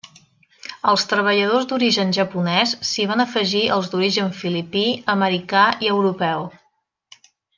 Als 0.93 1.03
treballadors 1.09 1.67
d'origen 1.71 2.13
japonés 2.17 2.73
s'hi 2.93 3.05
van 3.13 3.23
afegir 3.25 3.61
els 3.77 3.91
d'origen 3.93 4.33
filipí, 4.39 4.85
americà 5.17 5.67
i 5.87 5.93
europeu. 5.99 6.49